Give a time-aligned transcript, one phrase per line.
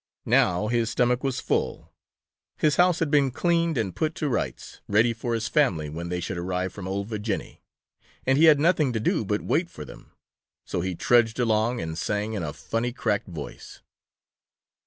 [0.25, 1.93] Now his stomach was full,
[2.57, 6.19] his house had been cleaned and put to rights, ready for his family when they
[6.19, 7.61] should arrive from "Ol' Virginny,"
[8.25, 10.09] and he had nothing to do but wait for them.
[10.65, 13.83] So he trudged along and sang in a funny, cracked voice.